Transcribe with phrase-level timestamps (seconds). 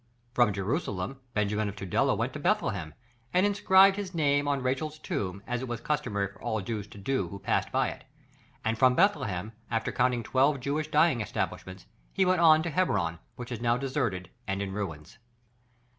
[0.33, 2.95] From Jerusalem, Benjamin of Tudela went to Bethlehem,
[3.35, 6.97] and inscribed his name on Rachel's tomb, as it was customary for all Jews to
[6.97, 8.05] do who passed by it;
[8.65, 13.51] and from Bethlehem, after counting twelve Jewish dyeing establishments, he went on to Hebron, which
[13.51, 15.19] is now deserted and in ruins.